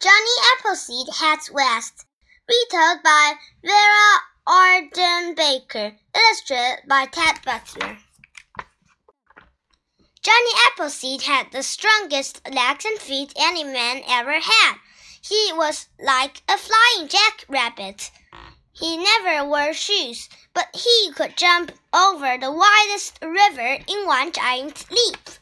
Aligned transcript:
Johnny 0.00 0.36
Appleseed 0.56 1.08
Heads 1.14 1.50
West. 1.52 2.06
Retold 2.48 3.02
by 3.04 3.34
Vera 3.62 4.20
Arden 4.46 5.34
Baker. 5.34 5.94
Illustrated 6.14 6.88
by 6.88 7.04
Ted 7.04 7.38
Butler. 7.44 7.98
Johnny 10.22 10.50
Appleseed 10.68 11.20
had 11.20 11.52
the 11.52 11.62
strongest 11.62 12.40
legs 12.50 12.86
and 12.86 12.98
feet 12.98 13.34
any 13.36 13.62
man 13.62 14.00
ever 14.08 14.40
had. 14.40 14.76
He 15.20 15.52
was 15.52 15.88
like 16.02 16.40
a 16.48 16.56
flying 16.56 17.06
jackrabbit. 17.06 18.10
He 18.72 18.96
never 18.96 19.44
wore 19.46 19.74
shoes, 19.74 20.30
but 20.54 20.68
he 20.74 21.12
could 21.14 21.36
jump 21.36 21.72
over 21.92 22.38
the 22.38 22.50
widest 22.50 23.18
river 23.22 23.84
in 23.86 24.06
one 24.06 24.32
giant 24.32 24.90
leap. 24.90 25.39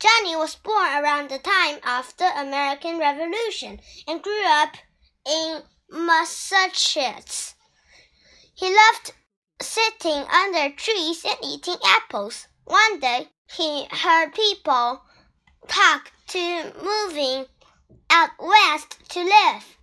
Johnny 0.00 0.34
was 0.34 0.54
born 0.54 0.88
around 0.88 1.28
the 1.28 1.38
time 1.38 1.76
of 1.86 2.16
the 2.16 2.40
American 2.40 2.98
Revolution 2.98 3.80
and 4.08 4.22
grew 4.22 4.44
up 4.46 4.74
in 5.26 5.62
Massachusetts. 5.90 7.54
He 8.54 8.66
loved 8.66 9.12
sitting 9.60 10.24
under 10.32 10.74
trees 10.74 11.24
and 11.24 11.36
eating 11.44 11.76
apples. 11.84 12.46
One 12.64 12.98
day, 12.98 13.28
he 13.54 13.86
heard 13.90 14.32
people 14.32 15.02
talk 15.68 16.10
to 16.28 16.72
moving 16.82 17.44
out 18.08 18.30
west 18.38 18.98
to 19.10 19.20
live, 19.20 19.76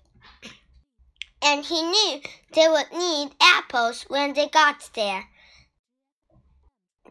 and 1.43 1.63
he 1.63 1.81
knew 1.81 2.21
they 2.53 2.67
would 2.67 2.91
need 2.91 3.35
apples 3.39 4.03
when 4.07 4.33
they 4.33 4.47
got 4.47 4.89
there. 4.95 5.27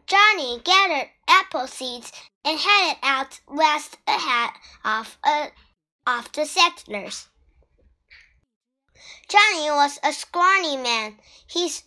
Johnny 0.07 0.61
gathered 0.63 1.09
apple 1.27 1.67
seeds 1.67 2.13
and 2.45 2.57
headed 2.57 2.97
out 3.03 3.41
west 3.47 3.97
ahead 4.07 4.51
of, 4.85 5.17
uh, 5.23 5.47
of 6.05 6.31
the 6.31 6.45
settlers. 6.45 7.27
Johnny 9.27 9.69
was 9.69 9.99
a 10.03 10.13
scrawny 10.13 10.77
man. 10.77 11.19
His 11.49 11.83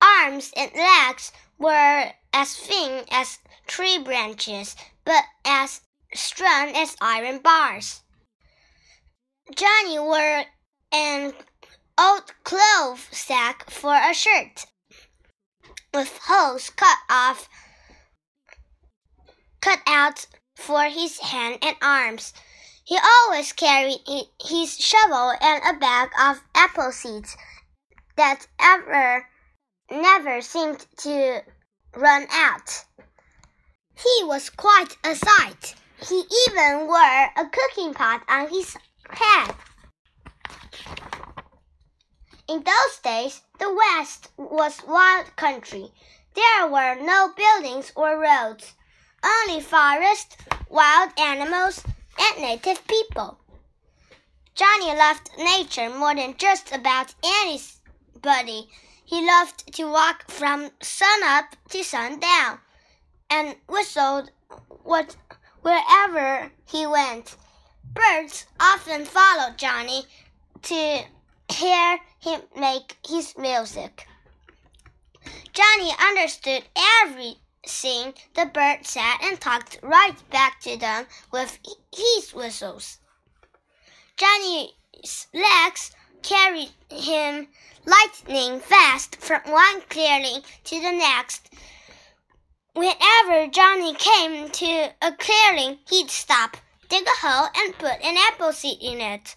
arms 0.00 0.52
and 0.56 0.72
legs 0.74 1.32
were 1.58 2.12
as 2.32 2.56
thin 2.56 3.04
as 3.10 3.38
tree 3.66 3.98
branches, 3.98 4.74
but 5.04 5.24
as 5.44 5.82
strong 6.14 6.74
as 6.74 6.96
iron 7.00 7.40
bars. 7.40 8.02
Johnny 9.54 9.98
wore 9.98 10.46
an 10.90 11.34
old 11.98 12.32
clove 12.44 13.06
sack 13.12 13.70
for 13.70 13.94
a 13.94 14.14
shirt, 14.14 14.64
with 15.94 16.18
holes 16.24 16.70
cut 16.70 16.98
off, 17.08 17.48
cut 19.60 19.80
out 19.86 20.26
for 20.56 20.82
his 20.84 21.20
hand 21.20 21.58
and 21.62 21.76
arms. 21.80 22.34
He 22.84 22.98
always 22.98 23.52
carried 23.52 24.00
his 24.44 24.76
shovel 24.76 25.32
and 25.40 25.62
a 25.64 25.78
bag 25.78 26.10
of 26.20 26.42
apple 26.54 26.92
seeds 26.92 27.36
that 28.16 28.46
ever 28.60 29.26
never 29.90 30.42
seemed 30.42 30.84
to 30.98 31.40
run 31.96 32.26
out. 32.30 32.84
He 33.94 34.24
was 34.24 34.50
quite 34.50 34.96
a 35.04 35.14
sight. 35.14 35.76
He 36.08 36.24
even 36.48 36.86
wore 36.86 37.30
a 37.36 37.48
cooking 37.50 37.94
pot 37.94 38.22
on 38.28 38.48
his 38.48 38.76
head. 39.08 39.54
In 42.46 42.62
those 42.62 42.98
days, 43.02 43.40
the 43.58 43.72
West 43.72 44.28
was 44.36 44.82
wild 44.86 45.34
country. 45.34 45.90
There 46.34 46.66
were 46.66 46.94
no 46.96 47.32
buildings 47.34 47.90
or 47.96 48.18
roads, 48.18 48.74
only 49.24 49.62
forests, 49.62 50.36
wild 50.68 51.18
animals, 51.18 51.82
and 52.18 52.42
native 52.42 52.86
people. 52.86 53.38
Johnny 54.54 54.94
loved 54.94 55.30
nature 55.38 55.88
more 55.88 56.14
than 56.14 56.36
just 56.36 56.70
about 56.70 57.14
anybody. 57.24 58.68
He 59.04 59.26
loved 59.26 59.72
to 59.74 59.84
walk 59.84 60.30
from 60.30 60.70
sunup 60.82 61.56
to 61.70 61.82
sundown 61.82 62.58
and 63.30 63.56
whistled 63.68 64.30
what, 64.82 65.16
wherever 65.62 66.52
he 66.66 66.86
went. 66.86 67.36
Birds 67.94 68.44
often 68.60 69.06
followed 69.06 69.56
Johnny 69.56 70.04
to 70.62 71.04
hear 71.50 71.98
him 72.20 72.42
make 72.56 72.96
his 73.06 73.36
music. 73.36 74.06
Johnny 75.52 75.90
understood 76.00 76.64
everything 77.02 78.14
the 78.34 78.46
birds 78.52 78.90
said 78.90 79.16
and 79.22 79.40
talked 79.40 79.78
right 79.82 80.16
back 80.30 80.60
to 80.60 80.76
them 80.76 81.06
with 81.32 81.58
his 81.94 82.34
whistles. 82.34 82.98
Johnny's 84.16 85.26
legs 85.32 85.92
carried 86.22 86.72
him 86.90 87.48
lightning 87.84 88.60
fast 88.60 89.16
from 89.16 89.40
one 89.50 89.80
clearing 89.88 90.42
to 90.64 90.80
the 90.80 90.92
next. 90.92 91.50
Whenever 92.74 93.46
Johnny 93.48 93.94
came 93.94 94.50
to 94.50 94.92
a 95.00 95.12
clearing, 95.12 95.78
he'd 95.88 96.10
stop, 96.10 96.56
dig 96.88 97.06
a 97.06 97.26
hole, 97.26 97.48
and 97.56 97.78
put 97.78 98.02
an 98.02 98.16
apple 98.16 98.52
seed 98.52 98.78
in 98.80 99.00
it. 99.00 99.36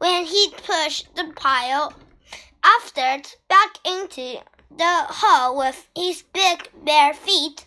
When 0.00 0.24
he'd 0.24 0.56
push 0.56 1.04
the 1.14 1.30
pile 1.36 1.92
after 2.64 3.20
back 3.48 3.76
into 3.84 4.40
the 4.70 5.04
hole 5.10 5.58
with 5.58 5.88
his 5.94 6.22
big 6.22 6.70
bare 6.74 7.12
feet, 7.12 7.66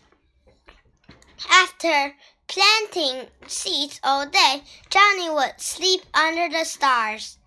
after 1.48 2.16
planting 2.48 3.28
seeds 3.46 4.00
all 4.04 4.26
day, 4.26 4.64
Johnny 4.90 5.30
would 5.30 5.62
sleep 5.62 6.02
under 6.16 6.50
the 6.50 6.66
stars. 6.66 7.38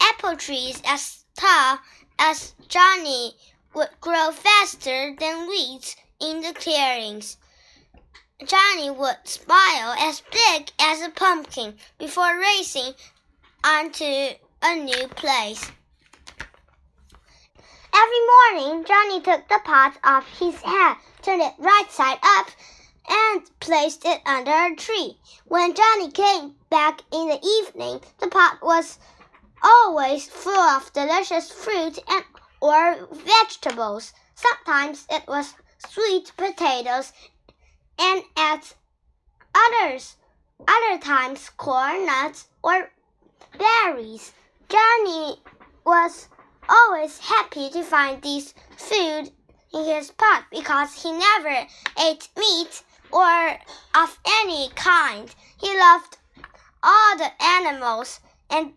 Apple 0.00 0.36
trees 0.36 0.80
as 0.84 1.24
tall 1.36 1.80
as 2.16 2.54
Johnny 2.68 3.34
would 3.74 3.90
grow 4.00 4.30
faster 4.30 5.12
than 5.18 5.48
weeds 5.48 5.96
in 6.20 6.40
the 6.40 6.54
clearings. 6.54 7.36
Johnny 8.46 8.90
would 8.90 9.18
smile 9.24 9.92
as 9.98 10.22
big 10.30 10.70
as 10.78 11.02
a 11.02 11.10
pumpkin 11.10 11.74
before 11.98 12.38
racing 12.38 12.94
onto 13.64 14.04
a 14.62 14.74
new 14.76 15.08
place. 15.08 15.70
Every 17.94 18.26
morning, 18.54 18.84
Johnny 18.84 19.20
took 19.20 19.48
the 19.48 19.60
pot 19.64 19.94
off 20.04 20.38
his 20.38 20.60
head, 20.62 20.96
turned 21.22 21.42
it 21.42 21.54
right 21.58 21.90
side 21.90 22.18
up, 22.22 22.46
and 23.08 23.42
placed 23.60 24.04
it 24.04 24.20
under 24.24 24.50
a 24.50 24.76
tree. 24.76 25.18
When 25.46 25.74
Johnny 25.74 26.10
came 26.10 26.54
back 26.70 27.02
in 27.12 27.28
the 27.28 27.40
evening, 27.44 28.00
the 28.18 28.28
pot 28.28 28.58
was 28.62 28.98
always 29.62 30.28
full 30.28 30.52
of 30.52 30.92
delicious 30.92 31.50
fruit 31.50 31.98
and 32.08 32.24
or 32.60 33.08
vegetables. 33.12 34.12
Sometimes 34.34 35.06
it 35.10 35.26
was 35.26 35.54
sweet 35.88 36.32
potatoes, 36.36 37.12
and 37.98 38.22
at 38.36 38.74
others 39.54 40.16
other 40.68 40.98
times 40.98 41.50
corn 41.56 42.06
nuts 42.06 42.48
or 42.62 42.90
berries. 43.58 44.32
Johnny 44.68 45.36
was 45.84 46.28
always 46.68 47.18
happy 47.18 47.70
to 47.70 47.82
find 47.82 48.22
this 48.22 48.54
food 48.76 49.30
in 49.72 49.84
his 49.84 50.10
pot 50.12 50.44
because 50.50 51.02
he 51.02 51.12
never 51.12 51.66
ate 52.00 52.28
meat 52.38 52.82
or 53.12 53.58
of 53.94 54.18
any 54.42 54.68
kind. 54.74 55.34
He 55.60 55.76
loved 55.78 56.16
all 56.82 57.16
the 57.16 57.30
animals 57.42 58.20
and 58.48 58.72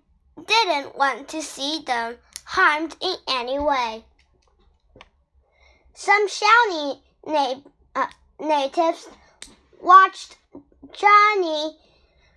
didn't 0.46 0.98
want 0.98 1.28
to 1.30 1.42
see 1.42 1.84
them 1.86 2.18
harmed 2.46 2.96
in 3.02 3.16
any 3.28 3.60
way. 3.60 4.04
Some 5.94 6.28
Shawnee 6.28 7.02
na 7.26 7.56
uh, 7.96 8.08
natives 8.40 9.08
watched 9.80 10.38
Johnny 10.92 11.78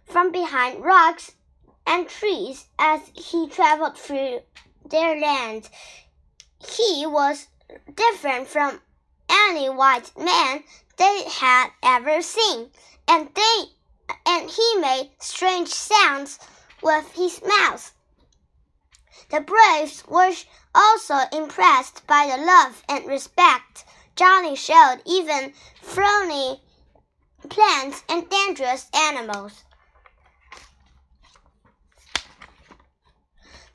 from 0.06 0.30
behind 0.30 0.84
rocks 0.84 1.32
and 1.86 2.08
trees 2.08 2.66
as 2.78 3.00
he 3.14 3.48
traveled 3.48 3.96
through 3.96 4.40
their 4.84 5.20
land. 5.20 5.68
He 6.58 7.06
was 7.06 7.48
different 7.94 8.48
from 8.48 8.80
any 9.28 9.68
white 9.68 10.10
man 10.16 10.64
they 10.96 11.22
had 11.28 11.70
ever 11.82 12.22
seen, 12.22 12.70
and 13.06 13.28
they 13.34 13.62
and 14.24 14.50
he 14.50 14.76
made 14.76 15.10
strange 15.18 15.68
sounds 15.68 16.38
with 16.82 17.12
his 17.12 17.40
mouth. 17.44 17.92
The 19.30 19.40
braves 19.40 20.04
were 20.06 20.32
also 20.74 21.16
impressed 21.32 22.06
by 22.06 22.26
the 22.26 22.42
love 22.42 22.82
and 22.88 23.06
respect 23.06 23.84
Johnny 24.16 24.56
showed 24.56 25.02
even 25.04 25.52
thorny 25.82 26.62
plants 27.50 28.02
and 28.08 28.28
dangerous 28.30 28.86
animals. 28.94 29.64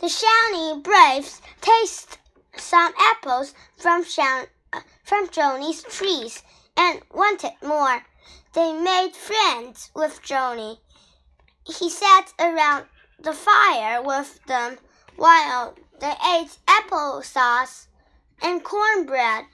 The 0.02 0.10
Shawnee 0.10 0.82
braves 0.82 1.42
tasted 1.62 2.18
some 2.58 2.94
apples 2.98 3.54
from, 3.78 4.04
Shawn, 4.04 4.48
from 5.04 5.30
Johnny's 5.30 5.84
trees 5.84 6.44
and 6.76 7.02
wanted 7.14 7.54
more. 7.62 8.04
They 8.54 8.74
made 8.74 9.16
friends 9.16 9.92
with 9.94 10.22
Johnny 10.22 10.82
he 11.66 11.90
sat 11.90 12.34
around 12.40 12.86
the 13.20 13.34
fire 13.34 14.02
with 14.02 14.44
them 14.46 14.80
while 15.16 15.76
they 16.00 16.16
ate 16.26 16.58
applesauce 16.68 17.88
and 18.42 18.64
cornbread 18.64 19.46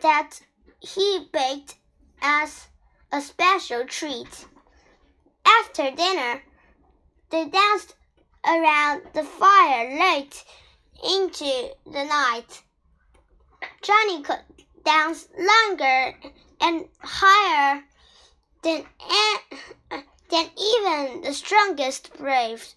that 0.00 0.40
he 0.80 1.28
baked 1.30 1.76
as 2.22 2.68
a 3.12 3.20
special 3.20 3.84
treat. 3.84 4.46
After 5.44 5.90
dinner, 5.90 6.42
they 7.28 7.44
danced 7.46 7.94
around 8.44 9.02
the 9.14 9.22
fire 9.22 9.98
late 9.98 10.44
into 11.02 11.70
the 11.86 12.04
night. 12.04 12.62
Johnny 13.82 14.22
could 14.22 14.42
dance 14.84 15.28
longer 15.38 16.14
and 16.60 16.88
higher 17.00 17.84
than, 18.62 18.84
than 20.30 20.50
even 20.56 21.22
the 21.22 21.32
strongest 21.32 22.14
braves. 22.16 22.74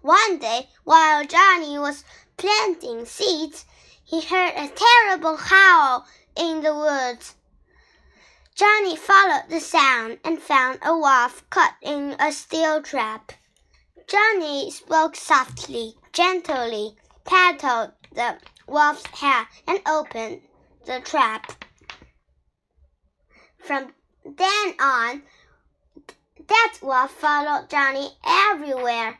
One 0.00 0.38
day, 0.38 0.68
while 0.84 1.24
Johnny 1.24 1.78
was 1.78 2.04
planting 2.36 3.04
seeds, 3.06 3.64
he 4.04 4.20
heard 4.20 4.52
a 4.56 4.68
terrible 4.68 5.36
howl 5.36 6.06
in 6.36 6.62
the 6.62 6.74
woods. 6.74 7.34
Johnny 8.54 8.96
followed 8.96 9.44
the 9.48 9.60
sound 9.60 10.18
and 10.24 10.42
found 10.42 10.78
a 10.82 10.96
wolf 10.96 11.48
caught 11.50 11.76
in 11.80 12.16
a 12.18 12.32
steel 12.32 12.82
trap. 12.82 13.32
Johnny 14.08 14.70
spoke 14.70 15.16
softly, 15.16 15.94
gently, 16.12 16.96
patted 17.24 17.92
the 18.12 18.38
wolf's 18.66 19.06
head, 19.06 19.46
and 19.66 19.80
opened 19.86 20.42
the 20.86 21.00
trap. 21.00 21.64
From 23.58 23.94
then 24.24 24.74
on, 24.80 25.22
that 26.48 26.78
wolf 26.82 27.10
followed 27.12 27.70
Johnny 27.70 28.10
everywhere. 28.24 29.18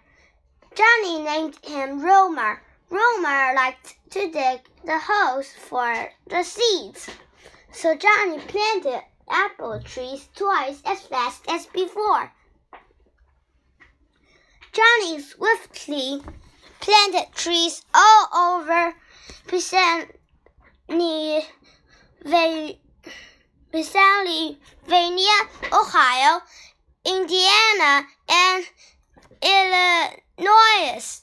Johnny 0.75 1.23
named 1.23 1.59
him 1.65 2.03
Romer. 2.03 2.63
Romer 2.91 3.55
liked 3.55 3.95
to 4.11 4.31
dig 4.31 4.61
the 4.85 4.99
holes 4.99 5.53
for 5.53 6.13
the 6.27 6.43
seeds. 6.43 7.09
So 7.71 7.95
Johnny 7.95 8.39
planted 8.39 9.03
apple 9.29 9.81
trees 9.81 10.29
twice 10.35 10.83
as 10.85 11.01
fast 11.03 11.45
as 11.49 11.67
before. 11.67 12.33
Johnny 14.73 15.21
swiftly 15.21 16.23
planted 16.81 17.27
trees 17.35 17.85
all 17.93 18.57
over 18.57 18.95
Pennsylvania, 23.71 24.57
Ohio, 25.71 26.41
Indiana, 27.05 28.07
and 28.31 28.65
Illinois. 29.43 31.21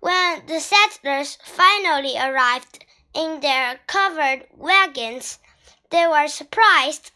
When 0.00 0.46
the 0.46 0.58
settlers 0.60 1.36
finally 1.44 2.16
arrived 2.16 2.86
in 3.12 3.40
their 3.40 3.80
covered 3.86 4.46
wagons, 4.56 5.38
they 5.90 6.06
were 6.06 6.28
surprised 6.28 7.10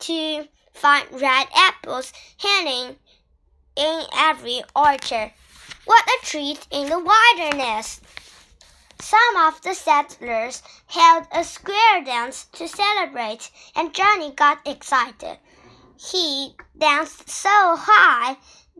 to 0.00 0.48
find 0.74 1.06
red 1.12 1.48
apples 1.54 2.12
hanging 2.36 2.96
in 3.76 4.04
every 4.14 4.62
orchard. 4.74 5.32
What 5.84 6.08
a 6.08 6.26
treat 6.26 6.66
in 6.70 6.88
the 6.88 6.98
wilderness! 6.98 8.00
Some 9.00 9.36
of 9.36 9.60
the 9.62 9.74
settlers 9.74 10.62
held 10.86 11.26
a 11.32 11.44
square 11.44 12.02
dance 12.04 12.46
to 12.52 12.68
celebrate, 12.68 13.50
and 13.74 13.94
Johnny 13.94 14.32
got 14.32 14.66
excited. 14.66 15.38
He 15.98 16.54
danced 16.78 17.28
so 17.28 17.76
high 17.76 18.36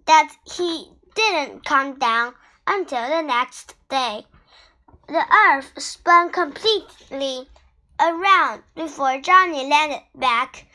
that 0.06 0.34
he 0.44 0.92
didn't 1.14 1.64
come 1.64 1.98
down 1.98 2.34
until 2.66 3.08
the 3.08 3.22
next 3.22 3.74
day. 3.88 4.26
The 5.08 5.26
earth 5.48 5.72
spun 5.76 6.30
completely 6.30 7.48
around 8.00 8.62
before 8.74 9.20
Johnny 9.20 9.68
landed 9.68 10.02
back 10.14 10.66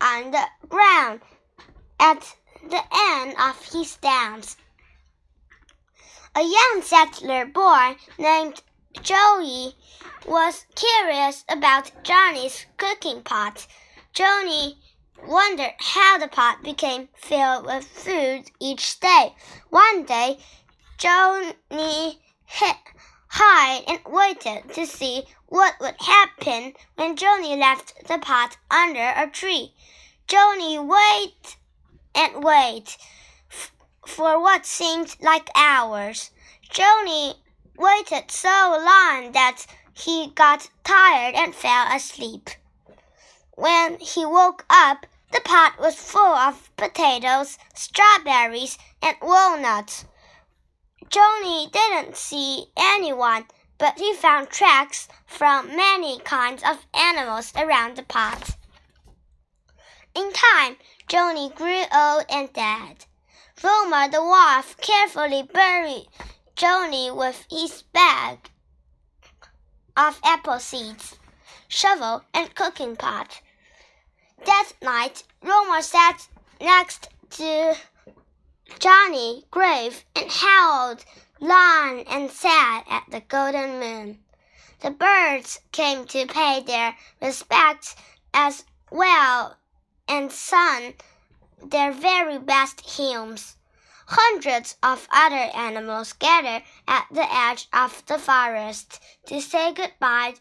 on 0.00 0.30
the 0.30 0.46
ground 0.68 1.20
at 2.00 2.34
the 2.70 2.82
end 2.92 3.34
of 3.38 3.64
his 3.72 3.96
dance. 3.96 4.56
A 6.34 6.42
young 6.42 6.82
settler 6.82 7.46
boy 7.46 7.96
named 8.18 8.62
Joey 9.02 9.74
was 10.26 10.66
curious 10.74 11.44
about 11.48 11.92
Johnny's 12.02 12.66
cooking 12.76 13.22
pot. 13.22 13.66
Johnny 14.12 14.78
wondered 15.26 15.74
how 15.78 16.18
the 16.18 16.28
pot 16.28 16.62
became 16.62 17.08
filled 17.14 17.66
with 17.66 17.84
food 17.84 18.50
each 18.60 19.00
day. 19.00 19.34
One 19.70 20.04
day, 20.04 20.38
Johnny 20.98 22.18
hid 22.46 22.76
and 23.86 24.00
waited 24.06 24.72
to 24.72 24.86
see 24.86 25.24
what 25.46 25.74
would 25.80 25.96
happen 26.00 26.72
when 26.96 27.16
Johnny 27.16 27.56
left 27.56 27.94
the 28.06 28.18
pot 28.18 28.56
under 28.70 29.12
a 29.16 29.28
tree. 29.28 29.74
Johnny 30.26 30.78
waited 30.78 31.56
and 32.14 32.42
waited 32.42 32.96
for 34.06 34.40
what 34.40 34.66
seemed 34.66 35.16
like 35.20 35.48
hours. 35.54 36.30
Johnny 36.70 37.34
waited 37.76 38.30
so 38.30 38.48
long 38.48 39.32
that 39.32 39.66
he 39.94 40.30
got 40.34 40.68
tired 40.84 41.34
and 41.34 41.54
fell 41.54 41.86
asleep. 41.94 42.50
When 43.56 43.98
he 43.98 44.26
woke 44.26 44.64
up, 44.68 45.06
the 45.32 45.40
pot 45.40 45.78
was 45.78 45.94
full 45.96 46.34
of 46.34 46.70
potatoes, 46.76 47.58
strawberries, 47.74 48.78
and 49.02 49.16
walnuts. 49.22 50.04
Johnny 51.08 51.68
didn't 51.72 52.16
see 52.16 52.66
anyone, 52.76 53.46
but 53.78 53.98
he 53.98 54.14
found 54.14 54.50
tracks 54.50 55.08
from 55.26 55.76
many 55.76 56.18
kinds 56.20 56.62
of 56.62 56.86
animals 56.94 57.52
around 57.56 57.96
the 57.96 58.02
pot. 58.02 58.56
In 60.14 60.32
time, 60.32 60.76
Johnny 61.06 61.50
grew 61.50 61.84
old 61.94 62.24
and 62.30 62.50
dead. 62.54 63.04
Roamer 63.62 64.08
the 64.08 64.22
wolf 64.22 64.76
carefully 64.78 65.42
buried 65.42 66.08
Johnny 66.56 67.10
with 67.10 67.46
his 67.50 67.82
bag 67.82 68.50
of 69.96 70.18
apple 70.24 70.58
seeds, 70.58 71.16
shovel, 71.68 72.24
and 72.32 72.54
cooking 72.54 72.96
pot. 72.96 73.42
That 74.46 74.72
night, 74.80 75.24
Roamer 75.42 75.82
sat 75.82 76.26
next 76.58 77.10
to 77.30 77.76
Johnny 78.78 79.44
grave 79.50 80.04
and 80.16 80.30
howled 80.30 81.04
long 81.38 82.00
and 82.08 82.30
sad 82.30 82.84
at 82.88 83.04
the 83.10 83.20
golden 83.20 83.78
moon. 83.78 84.24
The 84.80 84.90
birds 84.90 85.60
came 85.70 86.06
to 86.06 86.26
pay 86.26 86.62
their 86.62 86.96
respects 87.20 87.94
as 88.32 88.64
well 88.90 89.58
and 90.08 90.30
sung 90.30 90.94
their 91.62 91.92
very 91.92 92.38
best 92.38 92.96
hymns. 92.96 93.56
Hundreds 94.06 94.76
of 94.82 95.08
other 95.10 95.50
animals 95.54 96.12
gathered 96.12 96.62
at 96.86 97.06
the 97.10 97.26
edge 97.34 97.68
of 97.72 98.04
the 98.06 98.18
forest 98.18 99.00
to 99.26 99.40
say 99.40 99.72
goodbye 99.72 100.34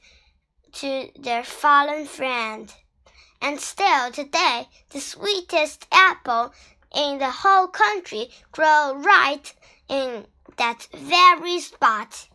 to 0.74 1.10
their 1.17 1.43
fallen 1.43 2.05
friend. 2.05 2.74
And 3.41 3.60
still 3.60 4.12
today, 4.12 4.67
the 4.89 5.00
sweetest 5.00 5.88
apple 5.91 6.53
in 6.93 7.20
the 7.20 7.29
whole 7.29 7.67
country 7.67 8.29
grow 8.51 8.96
right 8.96 9.53
in 9.88 10.25
that 10.58 10.88
very 10.93 11.60
spot. 11.60 12.27